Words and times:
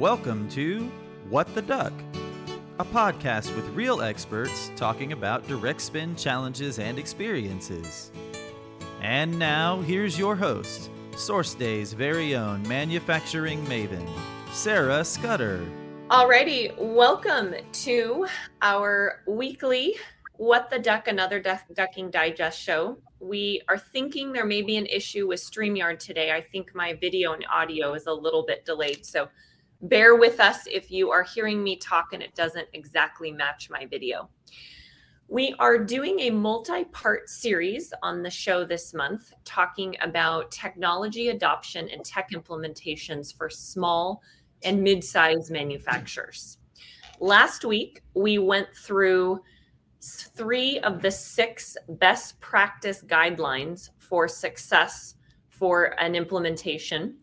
Welcome 0.00 0.48
to 0.52 0.90
What 1.28 1.54
the 1.54 1.60
Duck, 1.60 1.92
a 2.78 2.84
podcast 2.86 3.54
with 3.54 3.68
real 3.74 4.00
experts 4.00 4.70
talking 4.74 5.12
about 5.12 5.46
direct 5.46 5.82
spend 5.82 6.16
challenges 6.16 6.78
and 6.78 6.98
experiences. 6.98 8.10
And 9.02 9.38
now, 9.38 9.82
here's 9.82 10.18
your 10.18 10.36
host, 10.36 10.88
SourceDay's 11.10 11.92
very 11.92 12.34
own 12.34 12.66
manufacturing 12.66 13.62
maven, 13.66 14.08
Sarah 14.52 15.04
Scudder. 15.04 15.62
Alrighty, 16.08 16.74
welcome 16.78 17.54
to 17.70 18.26
our 18.62 19.20
weekly 19.26 19.96
What 20.38 20.70
the 20.70 20.78
Duck, 20.78 21.08
another 21.08 21.40
duck, 21.40 21.64
Ducking 21.74 22.10
Digest 22.10 22.58
show. 22.58 22.96
We 23.20 23.60
are 23.68 23.76
thinking 23.76 24.32
there 24.32 24.46
may 24.46 24.62
be 24.62 24.78
an 24.78 24.86
issue 24.86 25.28
with 25.28 25.40
StreamYard 25.40 25.98
today. 25.98 26.32
I 26.32 26.40
think 26.40 26.74
my 26.74 26.94
video 26.94 27.34
and 27.34 27.44
audio 27.54 27.92
is 27.92 28.06
a 28.06 28.14
little 28.14 28.46
bit 28.46 28.64
delayed. 28.64 29.04
So 29.04 29.28
bear 29.82 30.16
with 30.16 30.40
us 30.40 30.66
if 30.66 30.90
you 30.90 31.10
are 31.10 31.22
hearing 31.22 31.62
me 31.62 31.76
talk 31.76 32.12
and 32.12 32.22
it 32.22 32.34
doesn't 32.34 32.68
exactly 32.72 33.32
match 33.32 33.70
my 33.70 33.86
video. 33.86 34.28
We 35.28 35.54
are 35.60 35.78
doing 35.78 36.18
a 36.20 36.30
multi 36.30 36.84
part 36.86 37.28
series 37.28 37.92
on 38.02 38.22
the 38.22 38.30
show 38.30 38.64
this 38.64 38.92
month 38.92 39.32
talking 39.44 39.96
about 40.02 40.50
technology 40.50 41.28
adoption 41.28 41.88
and 41.88 42.04
tech 42.04 42.30
implementations 42.32 43.36
for 43.36 43.48
small 43.48 44.22
and 44.64 44.82
mid 44.82 45.04
sized 45.04 45.50
manufacturers. 45.50 46.58
Last 47.20 47.64
week, 47.64 48.02
we 48.14 48.38
went 48.38 48.74
through 48.74 49.40
three 50.02 50.80
of 50.80 51.00
the 51.00 51.10
six 51.10 51.76
best 51.88 52.40
practice 52.40 53.04
guidelines 53.06 53.90
for 53.98 54.26
success 54.26 55.14
for 55.48 55.94
an 56.00 56.14
implementation. 56.14 57.16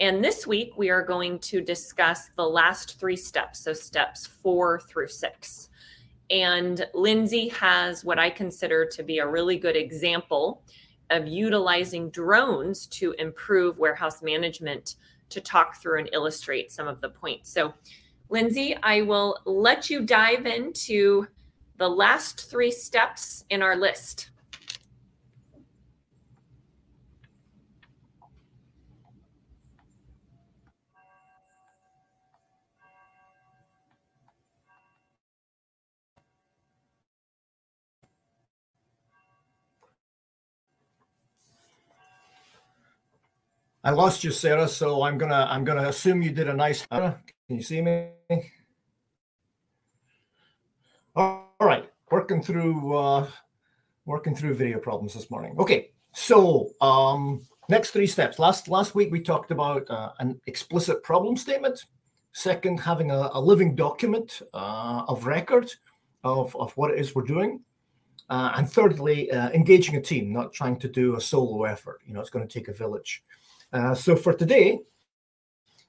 And 0.00 0.24
this 0.24 0.46
week, 0.46 0.72
we 0.78 0.88
are 0.88 1.02
going 1.02 1.38
to 1.40 1.60
discuss 1.60 2.30
the 2.34 2.48
last 2.48 2.98
three 2.98 3.16
steps, 3.16 3.60
so 3.60 3.74
steps 3.74 4.26
four 4.26 4.80
through 4.80 5.08
six. 5.08 5.68
And 6.30 6.86
Lindsay 6.94 7.48
has 7.48 8.02
what 8.02 8.18
I 8.18 8.30
consider 8.30 8.86
to 8.86 9.02
be 9.02 9.18
a 9.18 9.26
really 9.26 9.58
good 9.58 9.76
example 9.76 10.62
of 11.10 11.26
utilizing 11.26 12.08
drones 12.08 12.86
to 12.86 13.12
improve 13.18 13.78
warehouse 13.78 14.22
management 14.22 14.96
to 15.28 15.40
talk 15.40 15.82
through 15.82 15.98
and 15.98 16.08
illustrate 16.14 16.72
some 16.72 16.88
of 16.88 17.02
the 17.02 17.10
points. 17.10 17.52
So, 17.52 17.74
Lindsay, 18.30 18.76
I 18.82 19.02
will 19.02 19.36
let 19.44 19.90
you 19.90 20.00
dive 20.06 20.46
into 20.46 21.26
the 21.76 21.88
last 21.88 22.48
three 22.48 22.70
steps 22.70 23.44
in 23.50 23.60
our 23.60 23.76
list. 23.76 24.30
I 43.82 43.90
lost 43.90 44.24
you, 44.24 44.30
Sarah. 44.30 44.68
So 44.68 45.02
I'm 45.02 45.16
gonna 45.16 45.46
I'm 45.48 45.64
gonna 45.64 45.88
assume 45.88 46.22
you 46.22 46.30
did 46.30 46.48
a 46.48 46.54
nice. 46.54 46.86
Can 46.86 47.16
you 47.48 47.62
see 47.62 47.80
me? 47.80 48.08
All 51.16 51.48
right, 51.60 51.90
working 52.10 52.42
through 52.42 52.96
uh, 52.96 53.26
working 54.04 54.34
through 54.34 54.54
video 54.54 54.78
problems 54.78 55.14
this 55.14 55.30
morning. 55.30 55.56
Okay, 55.58 55.90
so 56.12 56.70
um, 56.80 57.46
next 57.68 57.90
three 57.90 58.06
steps. 58.06 58.38
Last 58.38 58.68
last 58.68 58.94
week 58.94 59.10
we 59.10 59.20
talked 59.20 59.50
about 59.50 59.88
uh, 59.90 60.12
an 60.18 60.40
explicit 60.46 61.02
problem 61.02 61.36
statement. 61.36 61.86
Second, 62.32 62.78
having 62.78 63.10
a, 63.10 63.30
a 63.32 63.40
living 63.40 63.74
document 63.74 64.42
uh, 64.54 65.02
of 65.08 65.26
record 65.26 65.72
of, 66.22 66.54
of 66.56 66.72
what 66.76 66.90
it 66.90 66.98
is 66.98 67.14
we're 67.14 67.22
doing. 67.22 67.60
Uh, 68.28 68.52
and 68.56 68.70
thirdly, 68.70 69.28
uh, 69.32 69.50
engaging 69.50 69.96
a 69.96 70.00
team, 70.00 70.32
not 70.32 70.52
trying 70.52 70.78
to 70.78 70.88
do 70.88 71.16
a 71.16 71.20
solo 71.20 71.64
effort. 71.64 72.00
You 72.06 72.14
know, 72.14 72.20
it's 72.20 72.30
going 72.30 72.46
to 72.46 72.58
take 72.58 72.68
a 72.68 72.72
village. 72.72 73.24
Uh, 73.72 73.94
so 73.94 74.16
for 74.16 74.32
today, 74.32 74.80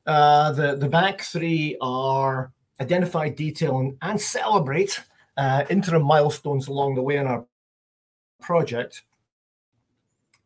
uh, 0.05 0.51
the, 0.51 0.75
the 0.75 0.87
back 0.87 1.21
three 1.21 1.77
are 1.81 2.51
identify, 2.79 3.29
detail, 3.29 3.79
and, 3.79 3.97
and 4.01 4.19
celebrate 4.19 4.99
uh, 5.37 5.63
interim 5.69 6.03
milestones 6.03 6.67
along 6.67 6.95
the 6.95 7.01
way 7.01 7.17
in 7.17 7.27
our 7.27 7.45
project. 8.41 9.03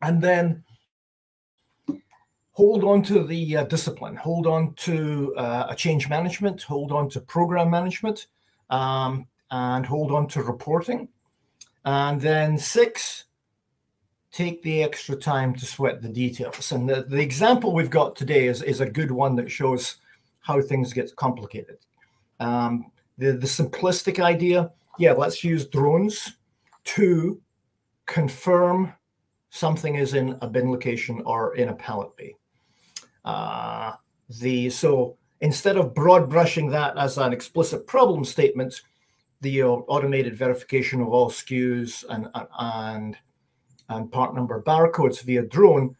And 0.02 0.22
then 0.22 0.62
hold 2.52 2.84
on 2.84 3.02
to 3.02 3.24
the 3.24 3.58
uh, 3.58 3.64
discipline, 3.64 4.16
hold 4.16 4.46
on 4.46 4.74
to 4.74 5.34
uh, 5.36 5.66
a 5.70 5.74
change 5.74 6.08
management, 6.08 6.62
hold 6.62 6.92
on 6.92 7.08
to 7.10 7.20
program 7.20 7.70
management, 7.70 8.26
um, 8.70 9.26
and 9.50 9.84
hold 9.84 10.12
on 10.12 10.26
to 10.28 10.42
reporting. 10.42 11.08
And 11.84 12.20
then 12.20 12.58
six, 12.58 13.24
take 14.36 14.62
the 14.62 14.82
extra 14.82 15.16
time 15.16 15.54
to 15.54 15.64
sweat 15.64 16.02
the 16.02 16.08
details. 16.10 16.70
And 16.70 16.86
the, 16.86 17.06
the 17.08 17.20
example 17.20 17.72
we've 17.72 17.88
got 17.88 18.14
today 18.14 18.48
is, 18.48 18.62
is 18.62 18.82
a 18.82 18.90
good 18.90 19.10
one 19.10 19.34
that 19.36 19.50
shows 19.50 19.96
how 20.40 20.60
things 20.60 20.92
get 20.92 21.16
complicated. 21.16 21.78
Um, 22.38 22.92
the, 23.16 23.32
the 23.32 23.46
simplistic 23.46 24.22
idea, 24.22 24.70
yeah, 24.98 25.12
let's 25.12 25.42
use 25.42 25.66
drones 25.66 26.36
to 26.84 27.40
confirm 28.04 28.92
something 29.48 29.94
is 29.94 30.12
in 30.12 30.36
a 30.42 30.46
bin 30.46 30.70
location 30.70 31.22
or 31.24 31.56
in 31.56 31.70
a 31.70 31.74
pallet 31.74 32.14
bay. 32.14 32.34
Uh, 33.24 33.92
the 34.40 34.68
so 34.68 35.16
instead 35.40 35.78
of 35.78 35.94
broad 35.94 36.28
brushing 36.28 36.68
that 36.68 36.98
as 36.98 37.16
an 37.16 37.32
explicit 37.32 37.86
problem 37.86 38.22
statement, 38.22 38.82
the 39.40 39.62
automated 39.62 40.36
verification 40.36 41.00
of 41.00 41.08
all 41.08 41.30
SKUs 41.30 42.04
and 42.10 42.28
and 42.34 42.48
and 42.58 43.16
part 43.88 44.34
number 44.34 44.62
barcodes 44.62 45.22
via 45.22 45.42
drone, 45.42 45.96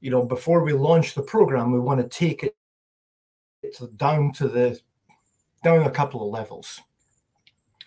you 0.00 0.10
know, 0.10 0.24
before 0.24 0.62
we 0.62 0.72
launch 0.72 1.14
the 1.14 1.22
program, 1.22 1.72
we 1.72 1.78
want 1.78 2.00
to 2.00 2.08
take 2.08 2.42
it 2.42 2.54
down 3.96 4.32
to 4.32 4.48
the 4.48 4.80
down 5.64 5.82
a 5.84 5.90
couple 5.90 6.22
of 6.22 6.32
levels. 6.32 6.80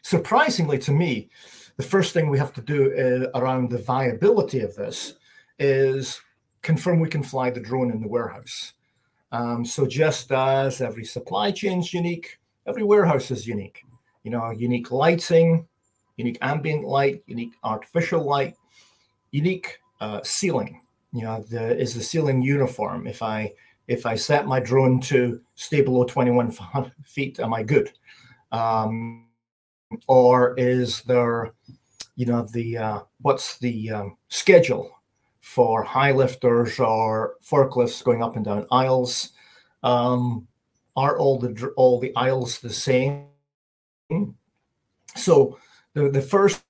Surprisingly 0.02 0.78
to 0.80 0.92
me, 0.92 1.30
the 1.78 1.84
first 1.84 2.14
thing 2.14 2.30
we 2.30 2.38
have 2.38 2.54
to 2.54 2.62
do 2.62 3.30
uh, 3.34 3.40
around 3.40 3.70
the 3.70 3.78
viability 3.78 4.60
of 4.60 4.76
this 4.76 5.16
is 5.60 6.20
confirm 6.62 7.00
we 7.00 7.10
can 7.10 7.24
fly 7.24 7.50
the 7.50 7.60
drone 7.60 7.92
in 7.92 8.02
the 8.02 8.08
warehouse. 8.08 8.74
Um, 9.32 9.64
so 9.64 9.88
just 9.88 10.32
as 10.32 10.82
every 10.82 11.06
supply 11.06 11.52
chain 11.52 11.80
is 11.80 11.94
unique, 11.94 12.40
every 12.68 12.84
warehouse 12.84 13.32
is 13.32 13.48
unique. 13.48 13.84
You 14.24 14.32
know, 14.32 14.52
unique 14.52 14.92
lighting, 14.92 15.68
unique 16.18 16.38
ambient 16.42 16.84
light, 16.84 17.24
unique 17.28 17.54
artificial 17.64 18.24
light, 18.24 18.56
unique 19.32 19.80
uh, 20.00 20.22
ceiling. 20.24 20.82
You 21.14 21.24
know, 21.24 21.44
the, 21.50 21.78
is 21.78 21.94
the 21.94 22.04
ceiling 22.04 22.42
uniform? 22.42 23.08
If 23.08 23.22
I 23.22 23.52
if 23.88 24.06
I 24.06 24.16
set 24.16 24.48
my 24.48 24.60
drone 24.60 25.02
to 25.02 25.42
stay 25.56 25.82
below 25.82 26.06
21 26.06 26.52
feet, 27.04 27.40
am 27.40 27.54
I 27.54 27.64
good? 27.64 27.92
Um, 28.52 29.28
or 30.08 30.56
is 30.58 31.02
there, 31.02 31.54
you 32.16 32.26
know, 32.26 32.48
the 32.54 32.78
uh, 32.78 33.00
what's 33.22 33.58
the 33.60 33.92
um, 33.92 34.18
schedule 34.30 34.90
for 35.42 35.84
high 35.84 36.12
lifters 36.12 36.80
or 36.80 37.36
forklifts 37.44 38.04
going 38.04 38.24
up 38.24 38.36
and 38.36 38.46
down 38.46 38.66
aisles? 38.72 39.32
Um, 39.84 40.48
are 40.96 41.18
all 41.18 41.40
the 41.40 41.74
all 41.76 42.00
the 42.00 42.16
aisles 42.16 42.60
the 42.60 42.70
same? 42.70 43.26
So 45.16 45.58
the 45.94 46.10
the 46.10 46.22
first 46.22 46.64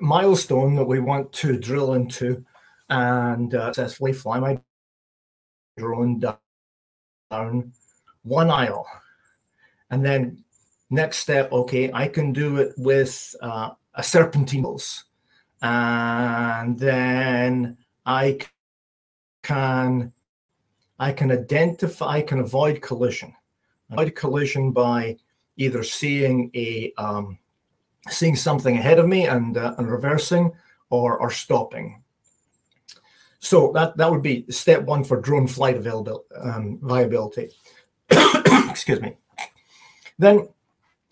milestone 0.00 0.74
that 0.76 0.84
we 0.84 1.00
want 1.00 1.32
to 1.32 1.58
drill 1.58 1.94
into 1.94 2.44
and 2.88 3.54
uh, 3.54 3.72
successfully 3.72 4.12
fly 4.12 4.38
my 4.38 4.60
drone 5.76 6.20
down 6.20 7.72
one 8.22 8.50
aisle. 8.50 8.86
And 9.90 10.04
then 10.04 10.44
next 10.90 11.18
step, 11.18 11.52
okay, 11.52 11.90
I 11.92 12.08
can 12.08 12.32
do 12.32 12.58
it 12.58 12.74
with 12.76 13.34
uh, 13.40 13.70
a 13.94 14.02
serpentines. 14.02 15.04
And 15.62 16.78
then 16.78 17.76
I 18.04 18.38
can 19.42 20.12
I 20.98 21.12
can 21.12 21.30
identify, 21.30 22.06
I 22.06 22.22
can 22.22 22.40
avoid 22.40 22.80
collision. 22.80 23.34
Avoid 23.90 24.14
collision 24.14 24.72
by 24.72 25.16
either 25.56 25.82
seeing 25.82 26.50
a 26.54 26.92
um, 26.98 27.38
seeing 28.08 28.36
something 28.36 28.76
ahead 28.76 28.98
of 28.98 29.08
me 29.08 29.26
and 29.26 29.56
uh, 29.56 29.74
and 29.78 29.90
reversing 29.90 30.52
or 30.90 31.18
or 31.18 31.30
stopping. 31.30 32.02
So 33.38 33.70
that 33.72 33.96
that 33.96 34.10
would 34.10 34.22
be 34.22 34.44
step 34.50 34.82
one 34.82 35.04
for 35.04 35.20
drone 35.20 35.46
flight 35.46 35.76
availability 35.76 36.24
um, 36.36 36.78
viability. 36.82 37.50
Excuse 38.10 39.00
me. 39.00 39.16
Then, 40.18 40.48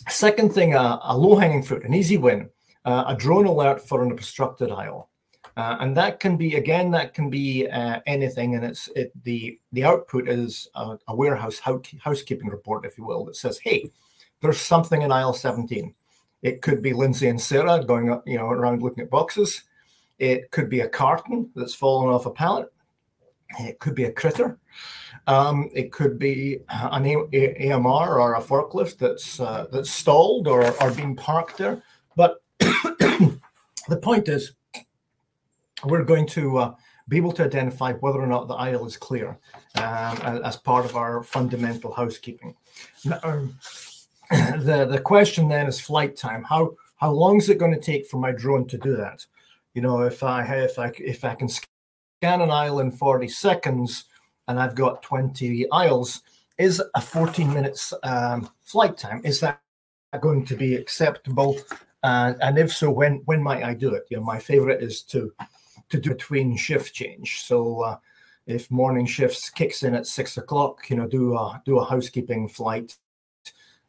second 0.08 0.52
thing, 0.52 0.74
uh, 0.74 0.98
a 1.02 1.16
low 1.16 1.36
hanging 1.36 1.62
fruit, 1.62 1.84
an 1.84 1.94
easy 1.94 2.16
win, 2.16 2.48
uh, 2.84 3.04
a 3.08 3.16
drone 3.16 3.46
alert 3.46 3.86
for 3.86 4.02
an 4.02 4.12
obstructed 4.12 4.70
aisle. 4.70 5.10
Uh, 5.56 5.76
and 5.80 5.96
that 5.96 6.18
can 6.18 6.36
be 6.36 6.56
again 6.56 6.90
that 6.90 7.14
can 7.14 7.30
be 7.30 7.68
uh, 7.68 8.00
anything 8.06 8.56
and 8.56 8.64
it's 8.64 8.88
it, 8.96 9.12
the 9.22 9.56
the 9.72 9.84
output 9.84 10.28
is 10.28 10.68
a, 10.74 10.98
a 11.06 11.14
warehouse 11.14 11.60
housekeeping 11.60 12.48
report 12.48 12.84
if 12.84 12.98
you 12.98 13.04
will 13.04 13.24
that 13.24 13.36
says 13.36 13.60
hey 13.62 13.88
there's 14.40 14.58
something 14.58 15.02
in 15.02 15.12
aisle 15.12 15.32
17 15.32 15.94
it 16.44 16.62
could 16.62 16.80
be 16.80 16.92
lindsay 16.92 17.26
and 17.28 17.40
sarah 17.40 17.84
going 17.84 18.10
up 18.10 18.22
you 18.26 18.38
know 18.38 18.48
around 18.48 18.82
looking 18.82 19.02
at 19.02 19.10
boxes 19.10 19.64
it 20.20 20.48
could 20.52 20.70
be 20.70 20.80
a 20.80 20.88
carton 20.88 21.50
that's 21.56 21.74
fallen 21.74 22.14
off 22.14 22.26
a 22.26 22.30
pallet 22.30 22.72
it 23.58 23.80
could 23.80 23.96
be 23.96 24.04
a 24.04 24.12
critter 24.12 24.58
um, 25.26 25.70
it 25.72 25.90
could 25.90 26.18
be 26.18 26.60
an 26.68 27.06
AMR 27.06 28.18
or 28.18 28.34
a 28.34 28.42
forklift 28.42 28.98
that's 28.98 29.40
uh, 29.40 29.66
that's 29.72 29.90
stalled 29.90 30.48
or, 30.48 30.70
or 30.82 30.90
being 30.90 31.16
parked 31.16 31.56
there. 31.56 31.82
But 32.14 32.42
the 32.58 33.40
point 34.02 34.28
is, 34.28 34.52
we're 35.84 36.04
going 36.04 36.26
to 36.28 36.58
uh, 36.58 36.74
be 37.08 37.16
able 37.16 37.32
to 37.32 37.44
identify 37.44 37.92
whether 37.92 38.20
or 38.20 38.26
not 38.26 38.48
the 38.48 38.54
aisle 38.54 38.86
is 38.86 38.96
clear 38.96 39.38
um, 39.76 40.18
as 40.44 40.56
part 40.56 40.84
of 40.84 40.96
our 40.96 41.22
fundamental 41.22 41.92
housekeeping. 41.92 42.54
Now, 43.04 43.20
um, 43.22 43.58
the 44.30 44.86
the 44.90 45.00
question 45.00 45.48
then 45.48 45.66
is 45.66 45.80
flight 45.80 46.16
time. 46.16 46.44
How 46.44 46.74
how 46.96 47.10
long 47.10 47.38
is 47.38 47.48
it 47.48 47.58
going 47.58 47.74
to 47.74 47.80
take 47.80 48.06
for 48.06 48.18
my 48.18 48.32
drone 48.32 48.66
to 48.68 48.78
do 48.78 48.96
that? 48.96 49.24
You 49.74 49.82
know, 49.82 50.02
if 50.02 50.22
I 50.22 50.44
if 50.44 50.78
I 50.78 50.92
if 50.98 51.24
I 51.24 51.34
can 51.34 51.48
scan 51.48 52.40
an 52.40 52.50
aisle 52.50 52.80
in 52.80 52.90
40 52.90 53.28
seconds 53.28 54.04
and 54.48 54.58
I've 54.58 54.74
got 54.74 55.02
20 55.02 55.70
aisles, 55.70 56.22
is 56.58 56.82
a 56.94 57.00
14 57.00 57.52
minutes 57.52 57.92
um, 58.02 58.50
flight 58.62 58.96
time, 58.96 59.20
is 59.24 59.40
that 59.40 59.60
going 60.20 60.44
to 60.46 60.56
be 60.56 60.76
acceptable? 60.76 61.58
Uh, 62.02 62.34
and 62.40 62.58
if 62.58 62.72
so, 62.72 62.90
when 62.90 63.22
when 63.24 63.42
might 63.42 63.64
I 63.64 63.74
do 63.74 63.94
it? 63.94 64.04
You 64.10 64.18
know, 64.18 64.24
my 64.24 64.38
favorite 64.38 64.82
is 64.82 65.02
to 65.04 65.32
to 65.90 66.00
do 66.00 66.10
between 66.10 66.56
shift 66.56 66.94
change. 66.94 67.42
So 67.42 67.82
uh, 67.82 67.96
if 68.46 68.70
morning 68.70 69.06
shifts 69.06 69.50
kicks 69.50 69.82
in 69.82 69.94
at 69.94 70.06
six 70.06 70.36
o'clock, 70.36 70.88
you 70.88 70.96
know, 70.96 71.06
do 71.06 71.36
a 71.36 71.62
do 71.64 71.78
a 71.78 71.84
housekeeping 71.84 72.48
flight 72.48 72.96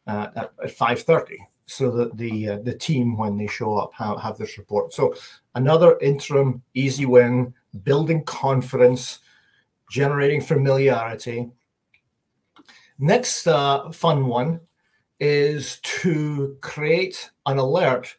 uh, 0.08 0.28
at, 0.36 0.52
at 0.64 0.72
five 0.72 1.02
thirty, 1.02 1.40
so 1.66 1.92
that 1.92 2.18
the 2.18 2.50
uh, 2.50 2.58
the 2.60 2.74
team 2.74 3.18
when 3.18 3.38
they 3.38 3.48
show 3.48 3.76
up 3.76 3.94
have, 3.94 4.20
have 4.22 4.38
this 4.38 4.58
report. 4.58 4.94
So 4.94 5.16
another 5.56 5.98
interim 6.00 6.62
easy 6.74 7.06
win, 7.06 7.54
building 7.84 8.24
confidence, 8.24 9.20
generating 9.90 10.42
familiarity. 10.42 11.50
Next 12.98 13.48
uh, 13.48 13.92
fun 13.92 14.28
one 14.28 14.62
is 15.20 15.80
to 15.82 16.58
create 16.62 17.30
an 17.46 17.58
alert 17.58 18.16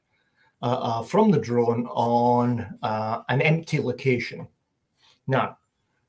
uh, 0.62 0.78
uh, 0.80 1.02
from 1.02 1.30
the 1.30 1.38
drone 1.38 1.86
on 1.86 2.78
uh, 2.82 3.22
an 3.28 3.40
empty 3.42 3.78
location. 3.78 4.46
Now, 5.26 5.58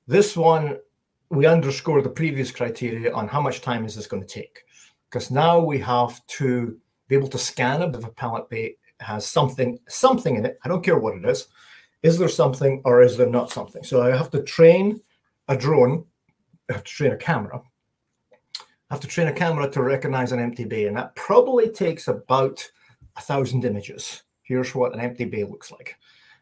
this 0.08 0.38
one, 0.38 0.78
we 1.30 1.46
underscore 1.46 2.02
the 2.02 2.10
previous 2.10 2.52
criteria 2.52 3.14
on 3.14 3.28
how 3.28 3.42
much 3.42 3.62
time 3.62 3.86
is 3.86 3.96
this 3.96 4.08
going 4.08 4.26
to 4.26 4.28
take. 4.28 4.64
Because 5.18 5.32
now 5.32 5.60
we 5.60 5.80
have 5.80 6.24
to 6.28 6.78
be 7.08 7.16
able 7.16 7.28
to 7.30 7.40
scan 7.40 7.82
if 7.82 8.06
a 8.06 8.12
pallet 8.12 8.48
bay 8.52 8.76
has 9.00 9.26
something, 9.26 9.80
something 9.88 10.36
in 10.36 10.46
it. 10.46 10.60
I 10.64 10.68
don't 10.68 10.86
care 10.86 11.00
what 11.00 11.18
it 11.18 11.26
is. 11.26 11.48
Is 12.04 12.20
there 12.20 12.30
something 12.30 12.84
or 12.86 13.02
is 13.02 13.18
there 13.18 13.28
not 13.28 13.50
something? 13.50 13.84
So 13.84 14.04
I 14.04 14.16
have 14.16 14.30
to 14.30 14.44
train 14.44 15.02
a 15.48 15.58
drone, 15.58 16.06
I 16.70 16.74
have 16.74 16.84
to 16.84 16.92
train 16.92 17.14
a 17.14 17.18
camera. 17.18 17.60
I 18.62 18.66
have 18.94 19.00
to 19.00 19.08
train 19.08 19.28
a 19.28 19.34
camera 19.34 19.68
to 19.72 19.82
recognize 19.82 20.34
an 20.34 20.40
empty 20.40 20.66
bay, 20.66 20.86
and 20.86 20.96
that 20.98 21.16
probably 21.16 21.68
takes 21.68 22.08
about 22.08 22.64
a 23.16 23.22
thousand 23.22 23.66
images. 23.66 24.22
Here's 24.44 24.76
what 24.76 24.94
an 24.94 25.00
empty 25.00 25.26
bay 25.26 25.46
looks 25.46 25.72
like, 25.72 25.98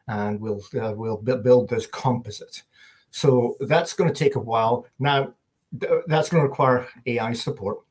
and 0.10 0.38
we'll 0.42 0.62
uh, 0.82 0.92
we'll 0.92 1.16
build 1.16 1.70
this 1.70 1.88
composite. 1.88 2.64
So 3.12 3.56
that's 3.62 3.94
going 3.94 4.12
to 4.12 4.24
take 4.24 4.36
a 4.36 4.40
while. 4.40 4.86
Now, 5.00 5.34
th- 5.80 6.04
that's 6.08 6.28
going 6.28 6.44
to 6.44 6.50
require 6.50 6.90
AI 7.06 7.32
support 7.32 7.85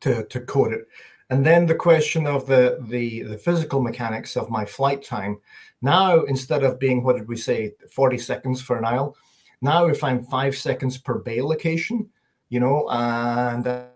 to 0.00 0.24
to 0.24 0.40
code 0.40 0.72
it. 0.72 0.88
And 1.28 1.44
then 1.44 1.66
the 1.66 1.74
question 1.74 2.26
of 2.26 2.46
the, 2.46 2.78
the 2.88 3.22
the 3.22 3.38
physical 3.38 3.80
mechanics 3.80 4.36
of 4.36 4.50
my 4.50 4.64
flight 4.64 5.02
time. 5.02 5.38
Now, 5.82 6.22
instead 6.22 6.64
of 6.64 6.78
being 6.78 7.02
what 7.02 7.16
did 7.16 7.28
we 7.28 7.36
say, 7.36 7.74
40 7.92 8.16
seconds 8.16 8.62
for 8.62 8.78
an 8.78 8.86
aisle, 8.86 9.14
now, 9.62 9.86
if 9.86 10.04
I'm 10.04 10.22
five 10.24 10.54
seconds 10.56 10.98
per 10.98 11.18
bay 11.18 11.40
location, 11.40 12.10
you 12.50 12.60
know, 12.60 12.86
and 12.90 13.86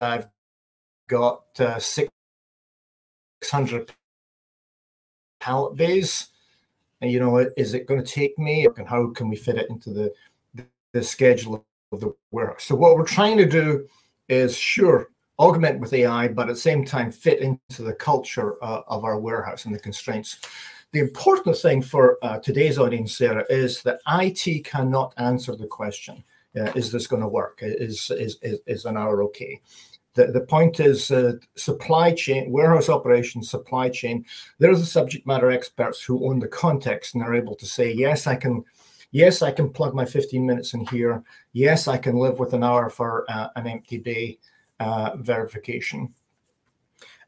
I've 0.00 0.28
got 1.08 1.42
uh, 1.58 1.80
600 1.80 3.92
pallet 5.40 5.76
bays, 5.76 6.28
and, 7.00 7.10
you 7.10 7.18
know, 7.20 7.38
is 7.56 7.74
it 7.74 7.86
going 7.86 8.02
to 8.02 8.10
take 8.10 8.38
me, 8.38 8.66
and 8.76 8.88
how 8.88 9.10
can 9.10 9.28
we 9.28 9.36
fit 9.36 9.56
it 9.56 9.68
into 9.70 9.90
the, 9.90 10.12
the, 10.54 10.64
the 10.92 11.02
schedule 11.02 11.66
of 11.92 12.00
the 12.00 12.14
warehouse? 12.30 12.64
So, 12.64 12.76
what 12.76 12.96
we're 12.96 13.04
trying 13.04 13.36
to 13.38 13.46
do 13.46 13.86
is 14.28 14.56
sure 14.56 15.10
augment 15.38 15.80
with 15.80 15.92
AI, 15.92 16.28
but 16.28 16.48
at 16.48 16.54
the 16.54 16.60
same 16.60 16.84
time 16.84 17.10
fit 17.10 17.40
into 17.40 17.82
the 17.82 17.92
culture 17.92 18.62
uh, 18.64 18.82
of 18.88 19.04
our 19.04 19.18
warehouse 19.18 19.64
and 19.64 19.74
the 19.74 19.78
constraints. 19.78 20.38
The 20.92 21.00
important 21.00 21.56
thing 21.58 21.82
for 21.82 22.18
uh, 22.22 22.38
today's 22.38 22.78
audience, 22.78 23.16
Sarah, 23.16 23.44
is 23.50 23.82
that 23.82 24.00
IT 24.08 24.64
cannot 24.64 25.12
answer 25.18 25.54
the 25.54 25.66
question: 25.66 26.22
uh, 26.58 26.72
Is 26.74 26.90
this 26.90 27.06
going 27.06 27.22
to 27.22 27.28
work? 27.28 27.58
Is, 27.62 28.10
is 28.10 28.38
is 28.42 28.60
is 28.66 28.84
an 28.84 28.96
hour 28.96 29.22
okay? 29.24 29.60
The, 30.16 30.28
the 30.28 30.40
point 30.40 30.80
is 30.80 31.10
uh, 31.10 31.34
supply 31.56 32.12
chain, 32.12 32.50
warehouse 32.50 32.88
operations, 32.88 33.50
supply 33.50 33.90
chain. 33.90 34.24
They're 34.58 34.74
the 34.74 34.86
subject 34.86 35.26
matter 35.26 35.50
experts 35.50 36.02
who 36.02 36.26
own 36.26 36.38
the 36.38 36.48
context 36.48 37.14
and 37.14 37.22
are 37.22 37.34
able 37.34 37.54
to 37.56 37.66
say, 37.66 37.92
yes, 37.92 38.26
I 38.26 38.34
can, 38.34 38.64
yes, 39.10 39.42
I 39.42 39.50
can 39.50 39.68
plug 39.68 39.94
my 39.94 40.06
15 40.06 40.44
minutes 40.46 40.72
in 40.72 40.86
here. 40.86 41.22
Yes, 41.52 41.86
I 41.86 41.98
can 41.98 42.16
live 42.16 42.38
with 42.38 42.54
an 42.54 42.64
hour 42.64 42.88
for 42.88 43.30
uh, 43.30 43.48
an 43.56 43.66
empty 43.66 43.98
uh, 43.98 44.46
verification. 45.16 46.12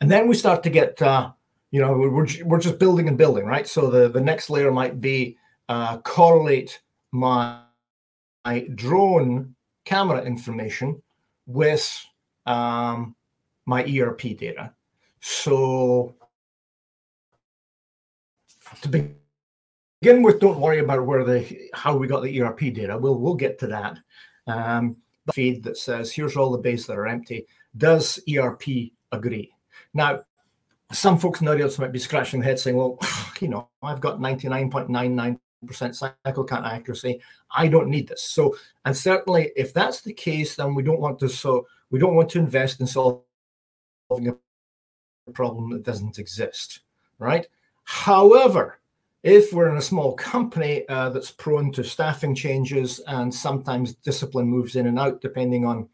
And 0.00 0.10
then 0.10 0.28
we 0.28 0.34
start 0.34 0.62
to 0.62 0.70
get 0.70 1.00
uh, 1.02 1.32
you 1.70 1.80
know 1.80 1.92
we're, 1.92 2.26
we're 2.44 2.60
just 2.60 2.78
building 2.78 3.08
and 3.08 3.18
building 3.18 3.44
right? 3.44 3.66
So 3.66 3.90
the 3.90 4.08
the 4.08 4.20
next 4.20 4.50
layer 4.50 4.70
might 4.70 5.00
be 5.00 5.36
uh, 5.68 5.98
correlate 5.98 6.80
my, 7.12 7.60
drone 8.74 9.54
camera 9.84 10.22
information 10.22 11.02
with 11.46 12.04
um, 12.46 13.14
my 13.66 13.84
erp 13.84 14.20
data. 14.20 14.72
So 15.20 16.14
to 18.82 18.88
begin 18.88 20.22
with 20.22 20.40
don't 20.40 20.60
worry 20.60 20.78
about 20.78 21.04
where 21.04 21.24
the 21.24 21.70
how 21.74 21.96
we 21.96 22.06
got 22.06 22.22
the 22.22 22.40
erp 22.40 22.60
data. 22.60 22.96
We'll 22.96 23.18
we'll 23.18 23.34
get 23.34 23.58
to 23.60 23.66
that 23.68 23.98
um, 25.28 25.32
feed 25.32 25.62
that 25.62 25.76
says 25.76 26.10
here's 26.10 26.36
all 26.36 26.50
the 26.50 26.58
bays 26.58 26.86
that 26.86 26.96
are 26.96 27.06
empty 27.06 27.46
does 27.76 28.18
erp 28.28 28.62
agree 29.12 29.52
now 29.94 30.20
some 30.92 31.18
folks 31.18 31.40
in 31.40 31.46
the 31.46 31.52
audience 31.52 31.78
might 31.78 31.92
be 31.92 31.98
scratching 31.98 32.40
their 32.40 32.48
head 32.50 32.58
saying, 32.58 32.76
well, 32.76 32.98
you 33.40 33.48
know, 33.48 33.68
I've 33.82 34.00
got 34.00 34.18
99.99% 34.18 35.38
cycle 35.94 36.44
count 36.44 36.66
accuracy. 36.66 37.20
I 37.50 37.68
don't 37.68 37.88
need 37.88 38.08
this. 38.08 38.22
So, 38.22 38.56
and 38.84 38.96
certainly 38.96 39.52
if 39.56 39.74
that's 39.74 40.00
the 40.00 40.12
case, 40.12 40.56
then 40.56 40.74
we 40.74 40.82
don't 40.82 41.00
want 41.00 41.18
to, 41.20 41.28
so 41.28 41.66
we 41.90 41.98
don't 41.98 42.14
want 42.14 42.30
to 42.30 42.38
invest 42.38 42.80
in 42.80 42.86
solving 42.86 43.22
a 44.10 45.32
problem 45.32 45.70
that 45.70 45.82
doesn't 45.82 46.18
exist, 46.18 46.80
right? 47.18 47.46
However, 47.84 48.80
if 49.22 49.52
we're 49.52 49.68
in 49.68 49.76
a 49.76 49.82
small 49.82 50.14
company 50.14 50.88
uh, 50.88 51.08
that's 51.10 51.30
prone 51.30 51.72
to 51.72 51.82
staffing 51.82 52.34
changes 52.34 53.00
and 53.06 53.34
sometimes 53.34 53.94
discipline 53.94 54.46
moves 54.46 54.76
in 54.76 54.86
and 54.86 54.98
out 54.98 55.20
depending 55.20 55.64
on 55.64 55.88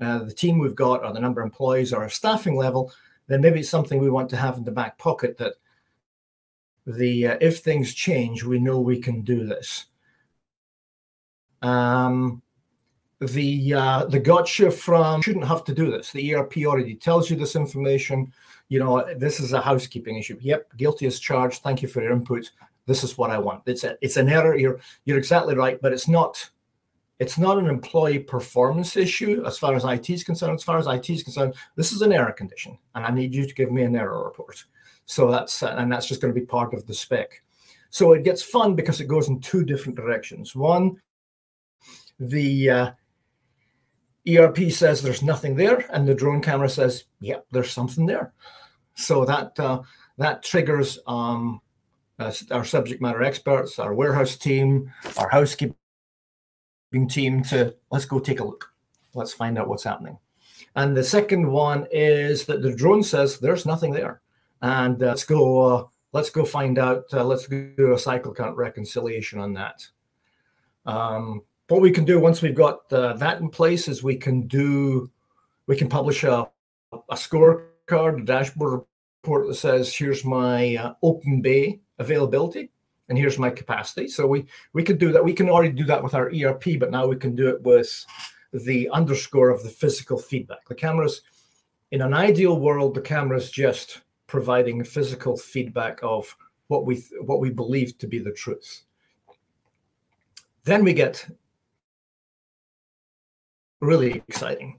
uh, 0.00 0.18
the 0.20 0.32
team 0.32 0.58
we've 0.58 0.74
got 0.74 1.04
or 1.04 1.12
the 1.12 1.20
number 1.20 1.40
of 1.40 1.46
employees 1.46 1.92
or 1.92 2.02
our 2.02 2.08
staffing 2.08 2.56
level, 2.56 2.92
then 3.26 3.40
maybe 3.40 3.60
it's 3.60 3.68
something 3.68 4.00
we 4.00 4.10
want 4.10 4.28
to 4.30 4.36
have 4.36 4.56
in 4.56 4.64
the 4.64 4.70
back 4.70 4.98
pocket 4.98 5.36
that 5.38 5.54
the 6.86 7.28
uh, 7.28 7.38
if 7.40 7.60
things 7.60 7.94
change, 7.94 8.44
we 8.44 8.58
know 8.58 8.78
we 8.80 9.00
can 9.00 9.22
do 9.22 9.46
this. 9.46 9.86
Um, 11.62 12.42
the 13.28 13.74
uh, 13.74 14.04
the 14.06 14.20
gotcha 14.20 14.70
from 14.70 15.22
shouldn't 15.22 15.46
have 15.46 15.64
to 15.64 15.74
do 15.74 15.90
this. 15.90 16.10
The 16.12 16.34
ERP 16.34 16.58
already 16.66 16.94
tells 16.94 17.30
you 17.30 17.36
this 17.36 17.56
information. 17.56 18.32
You 18.68 18.78
know, 18.80 19.14
this 19.16 19.40
is 19.40 19.52
a 19.52 19.60
housekeeping 19.60 20.16
issue. 20.16 20.38
Yep, 20.40 20.76
guilty 20.76 21.06
as 21.06 21.18
charged. 21.18 21.62
Thank 21.62 21.82
you 21.82 21.88
for 21.88 22.02
your 22.02 22.12
input. 22.12 22.50
This 22.86 23.04
is 23.04 23.16
what 23.16 23.30
I 23.30 23.38
want. 23.38 23.62
It's 23.66 23.84
a, 23.84 23.96
it's 24.00 24.16
an 24.16 24.28
error. 24.28 24.56
You're 24.56 24.80
you're 25.04 25.18
exactly 25.18 25.54
right, 25.54 25.80
but 25.80 25.92
it's 25.92 26.08
not 26.08 26.50
it's 27.18 27.38
not 27.38 27.58
an 27.58 27.66
employee 27.66 28.18
performance 28.18 28.96
issue 28.96 29.44
as 29.46 29.58
far 29.58 29.74
as 29.74 29.84
IT 29.84 30.10
is 30.10 30.24
concerned. 30.24 30.54
As 30.54 30.64
far 30.64 30.78
as 30.78 30.86
IT 30.86 31.08
is 31.10 31.22
concerned, 31.22 31.54
this 31.76 31.92
is 31.92 32.02
an 32.02 32.12
error 32.12 32.32
condition, 32.32 32.76
and 32.94 33.04
I 33.04 33.10
need 33.10 33.34
you 33.34 33.46
to 33.46 33.54
give 33.54 33.70
me 33.70 33.82
an 33.82 33.96
error 33.96 34.24
report. 34.24 34.64
So 35.06 35.30
that's 35.30 35.62
and 35.62 35.90
that's 35.90 36.06
just 36.06 36.20
going 36.20 36.34
to 36.34 36.40
be 36.40 36.46
part 36.46 36.74
of 36.74 36.86
the 36.86 36.94
spec. 36.94 37.42
So 37.90 38.12
it 38.12 38.24
gets 38.24 38.42
fun 38.42 38.74
because 38.74 39.00
it 39.00 39.06
goes 39.06 39.28
in 39.28 39.40
two 39.40 39.64
different 39.64 39.96
directions. 39.96 40.56
One, 40.56 41.00
the 42.18 42.70
uh, 42.70 42.90
ERP 44.28 44.70
says 44.70 45.02
there's 45.02 45.22
nothing 45.22 45.54
there, 45.56 45.86
and 45.92 46.08
the 46.08 46.14
drone 46.14 46.40
camera 46.40 46.68
says, 46.68 47.04
"Yep, 47.20 47.46
there's 47.50 47.70
something 47.70 48.06
there." 48.06 48.32
So 48.94 49.24
that 49.24 49.58
uh, 49.60 49.82
that 50.18 50.42
triggers 50.42 50.98
um, 51.06 51.60
uh, 52.18 52.32
our 52.50 52.64
subject 52.64 53.02
matter 53.02 53.22
experts, 53.22 53.78
our 53.78 53.94
warehouse 53.94 54.36
team, 54.36 54.90
our 55.18 55.28
housekeeping 55.28 55.76
team 57.08 57.42
to 57.44 57.74
let's 57.90 58.06
go 58.06 58.18
take 58.18 58.40
a 58.40 58.44
look. 58.44 58.72
Let's 59.14 59.32
find 59.32 59.58
out 59.58 59.68
what's 59.68 59.84
happening. 59.84 60.18
And 60.76 60.96
the 60.96 61.04
second 61.04 61.50
one 61.50 61.86
is 61.92 62.46
that 62.46 62.62
the 62.62 62.74
drone 62.74 63.02
says 63.02 63.38
there's 63.38 63.66
nothing 63.66 63.92
there, 63.92 64.22
and 64.62 65.02
uh, 65.02 65.06
let's 65.06 65.24
go. 65.24 65.60
Uh, 65.62 65.84
let's 66.12 66.30
go 66.30 66.44
find 66.44 66.78
out. 66.78 67.04
Uh, 67.12 67.24
let's 67.24 67.46
do 67.46 67.92
a 67.94 67.98
cycle 67.98 68.32
count 68.32 68.56
reconciliation 68.56 69.38
on 69.38 69.52
that. 69.54 69.86
Um, 70.86 71.42
what 71.74 71.82
we 71.82 71.90
can 71.90 72.04
do 72.04 72.20
once 72.20 72.40
we've 72.40 72.54
got 72.54 72.92
uh, 72.92 73.14
that 73.14 73.40
in 73.40 73.48
place 73.48 73.88
is 73.88 74.00
we 74.00 74.14
can 74.14 74.46
do. 74.46 75.10
We 75.66 75.74
can 75.74 75.88
publish 75.88 76.22
a, 76.22 76.48
a 76.92 77.14
scorecard, 77.14 78.22
a 78.22 78.24
dashboard 78.24 78.82
report 79.24 79.48
that 79.48 79.56
says 79.56 79.92
here's 79.92 80.24
my 80.24 80.76
uh, 80.76 80.94
open 81.02 81.42
bay 81.42 81.80
availability 81.98 82.70
and 83.08 83.18
here's 83.18 83.40
my 83.40 83.50
capacity. 83.50 84.06
So 84.06 84.24
we 84.24 84.46
we 84.72 84.84
could 84.84 84.98
do 84.98 85.10
that. 85.10 85.24
We 85.24 85.32
can 85.32 85.50
already 85.50 85.72
do 85.72 85.84
that 85.86 86.00
with 86.00 86.14
our 86.14 86.30
ERP, 86.32 86.78
but 86.78 86.92
now 86.92 87.08
we 87.08 87.16
can 87.16 87.34
do 87.34 87.48
it 87.48 87.60
with 87.62 88.06
the 88.52 88.88
underscore 88.90 89.50
of 89.50 89.64
the 89.64 89.68
physical 89.68 90.16
feedback. 90.16 90.68
The 90.68 90.76
cameras, 90.76 91.22
in 91.90 92.02
an 92.02 92.14
ideal 92.14 92.60
world, 92.60 92.94
the 92.94 93.00
camera's 93.00 93.50
just 93.50 94.02
providing 94.28 94.84
physical 94.84 95.36
feedback 95.36 95.98
of 96.04 96.36
what 96.68 96.86
we 96.86 97.04
what 97.22 97.40
we 97.40 97.50
believe 97.50 97.98
to 97.98 98.06
be 98.06 98.20
the 98.20 98.30
truth. 98.30 98.84
Then 100.62 100.84
we 100.84 100.92
get 100.92 101.28
really 103.80 104.22
exciting. 104.28 104.78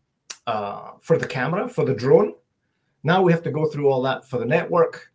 uh, 0.47 0.93
for 1.01 1.19
the 1.19 1.27
camera 1.27 1.69
for 1.69 1.85
the 1.85 1.95
drone 1.95 2.33
now 3.03 3.23
we 3.23 3.33
have 3.33 3.43
to 3.43 3.51
go 3.51 3.67
through 3.67 3.89
all 3.89 4.03
that 4.03 4.29
for 4.29 4.39
the 4.39 4.45
network 4.45 5.11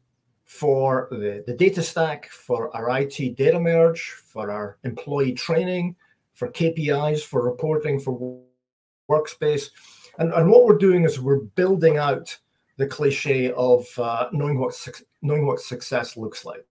for 0.45 1.07
the, 1.11 1.43
the 1.47 1.53
data 1.53 1.81
stack 1.81 2.29
for 2.29 2.75
our 2.75 2.89
it 2.99 3.35
data 3.37 3.59
merge 3.59 4.01
for 4.01 4.51
our 4.51 4.77
employee 4.83 5.33
training 5.33 5.95
for 6.33 6.51
kpis 6.51 7.21
for 7.21 7.43
reporting 7.43 7.99
for 7.99 8.41
workspace. 9.09 9.69
And, 10.19 10.33
and 10.33 10.49
what 10.49 10.65
we're 10.65 10.77
doing 10.77 11.03
is 11.03 11.19
we're 11.19 11.41
building 11.41 11.97
out 11.97 12.37
the 12.77 12.87
cliche 12.87 13.51
of 13.51 13.85
uh, 13.97 14.27
knowing 14.31 14.59
what 14.59 14.73
knowing 15.21 15.45
what 15.45 15.59
success 15.59 16.17
looks 16.17 16.45
like. 16.45 16.65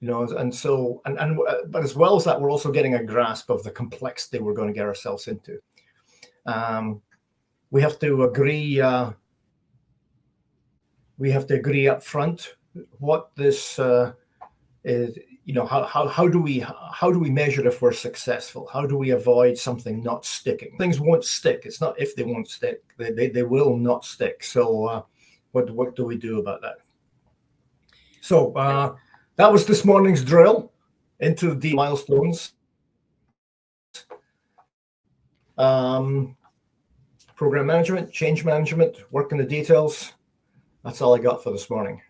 You 0.00 0.08
know 0.08 0.22
and 0.22 0.54
so 0.54 1.00
and, 1.04 1.18
and 1.18 1.38
uh, 1.48 1.58
but 1.68 1.82
as 1.82 1.94
well 1.94 2.16
as 2.16 2.24
that 2.24 2.40
we're 2.40 2.50
also 2.50 2.70
getting 2.70 2.94
a 2.94 3.04
grasp 3.04 3.50
of 3.50 3.62
the 3.62 3.70
complexity 3.70 4.38
we're 4.38 4.54
going 4.54 4.68
to 4.68 4.74
get 4.74 4.86
ourselves 4.86 5.26
into. 5.26 5.58
Um, 6.44 7.02
we 7.70 7.82
have 7.82 7.98
to 8.00 8.24
agree 8.24 8.80
uh, 8.80 9.12
we 11.18 11.30
have 11.30 11.46
to 11.46 11.54
agree 11.54 11.88
up 11.88 12.02
front 12.02 12.54
what 12.98 13.34
this 13.36 13.78
uh, 13.78 14.12
is 14.84 15.18
you 15.44 15.54
know 15.54 15.64
how, 15.64 15.84
how 15.84 16.08
how 16.08 16.26
do 16.26 16.40
we 16.40 16.58
how 16.92 17.10
do 17.10 17.18
we 17.18 17.30
measure 17.30 17.66
if 17.66 17.80
we're 17.80 17.92
successful? 17.92 18.68
How 18.72 18.84
do 18.84 18.96
we 18.96 19.10
avoid 19.10 19.56
something 19.56 20.02
not 20.02 20.24
sticking? 20.24 20.76
Things 20.76 21.00
won't 21.00 21.24
stick. 21.24 21.62
It's 21.64 21.80
not 21.80 21.98
if 22.00 22.16
they 22.16 22.24
won't 22.24 22.48
stick. 22.48 22.82
They, 22.98 23.12
they, 23.12 23.28
they 23.28 23.44
will 23.44 23.76
not 23.76 24.04
stick. 24.04 24.42
So 24.42 24.86
uh, 24.86 25.02
what 25.52 25.70
what 25.70 25.94
do 25.94 26.04
we 26.04 26.16
do 26.16 26.40
about 26.40 26.62
that? 26.62 26.78
So 28.20 28.52
uh, 28.54 28.96
that 29.36 29.52
was 29.52 29.66
this 29.66 29.84
morning's 29.84 30.24
drill 30.24 30.72
into 31.20 31.54
the 31.54 31.74
milestones. 31.74 32.52
Um, 35.56 36.36
program 37.36 37.66
management 37.66 38.12
change 38.12 38.44
management 38.44 38.96
work 39.12 39.32
in 39.32 39.38
the 39.38 39.44
details 39.44 40.12
that's 40.86 41.02
all 41.02 41.14
i 41.14 41.18
got 41.18 41.42
for 41.42 41.50
this 41.50 41.68
morning 41.68 42.00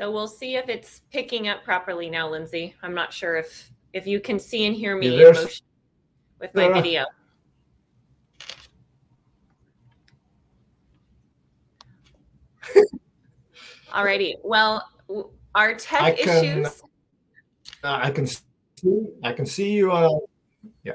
so 0.00 0.10
we'll 0.10 0.28
see 0.28 0.56
if 0.56 0.70
it's 0.70 1.02
picking 1.12 1.48
up 1.48 1.62
properly 1.62 2.08
now, 2.08 2.26
Lindsay. 2.30 2.74
I'm 2.82 2.94
not 2.94 3.12
sure 3.12 3.36
if 3.36 3.70
if 3.92 4.06
you 4.06 4.18
can 4.18 4.38
see 4.38 4.64
and 4.64 4.74
hear 4.74 4.96
me 4.96 5.20
yeah, 5.20 5.34
with 6.40 6.54
my 6.54 6.72
video. 6.72 7.04
Alrighty. 13.90 14.36
Well, 14.42 14.88
our 15.54 15.74
tech 15.74 16.00
I 16.00 16.12
can, 16.12 16.44
issues. 16.44 16.82
Uh, 17.84 17.98
I 18.02 18.10
can 18.10 18.26
see. 18.26 18.40
I 19.22 19.34
can 19.34 19.44
see 19.44 19.72
you. 19.72 19.92
Uh, 19.92 20.08
yeah. 20.82 20.94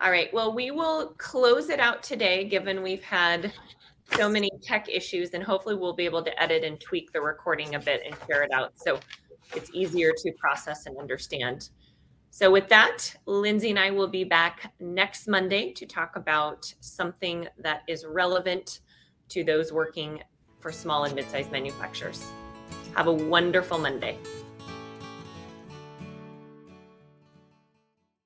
All 0.00 0.10
right. 0.10 0.32
Well, 0.32 0.54
we 0.54 0.70
will 0.70 1.14
close 1.18 1.68
it 1.68 1.78
out 1.78 2.02
today, 2.02 2.44
given 2.44 2.82
we've 2.82 3.02
had 3.02 3.52
so 4.16 4.28
many 4.28 4.50
tech 4.62 4.88
issues 4.88 5.30
and 5.34 5.42
hopefully 5.42 5.74
we'll 5.74 5.92
be 5.92 6.04
able 6.04 6.22
to 6.22 6.42
edit 6.42 6.64
and 6.64 6.80
tweak 6.80 7.12
the 7.12 7.20
recording 7.20 7.74
a 7.74 7.78
bit 7.78 8.02
and 8.04 8.14
share 8.26 8.42
it 8.42 8.50
out 8.52 8.72
so 8.74 8.98
it's 9.54 9.70
easier 9.72 10.12
to 10.16 10.32
process 10.40 10.86
and 10.86 10.96
understand. 10.98 11.68
So 12.30 12.50
with 12.50 12.68
that, 12.68 13.14
Lindsay 13.26 13.70
and 13.70 13.78
I 13.78 13.90
will 13.90 14.08
be 14.08 14.24
back 14.24 14.72
next 14.80 15.28
Monday 15.28 15.72
to 15.72 15.84
talk 15.84 16.16
about 16.16 16.72
something 16.80 17.46
that 17.58 17.82
is 17.88 18.06
relevant 18.06 18.80
to 19.30 19.44
those 19.44 19.72
working 19.72 20.20
for 20.60 20.72
small 20.72 21.04
and 21.04 21.14
mid-sized 21.14 21.50
manufacturers. 21.50 22.24
Have 22.94 23.06
a 23.06 23.12
wonderful 23.12 23.78
Monday. 23.78 24.16